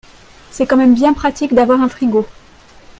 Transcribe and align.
C'est 0.49 0.65
quand 0.65 0.77
même 0.77 0.95
bien 0.95 1.13
pratique 1.13 1.53
d'avoir 1.53 1.79
un 1.79 1.87
frigo. 1.87 2.25